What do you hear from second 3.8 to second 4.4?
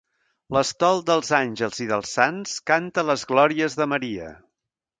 de Maria.